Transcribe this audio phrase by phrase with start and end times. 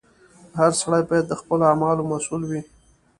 [0.59, 2.61] •هر سړی باید د خپلو اعمالو مسؤل وي.